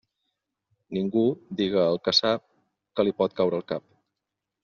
Ningú 0.97 1.25
diga 1.59 1.83
el 1.91 2.01
que 2.07 2.13
sap, 2.21 2.43
que 2.99 3.05
li 3.07 3.15
pot 3.21 3.39
caure 3.41 3.59
el 3.61 3.67
cap. 3.73 3.85